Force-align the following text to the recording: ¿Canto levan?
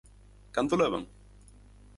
¿Canto 0.55 0.73
levan? 0.81 1.03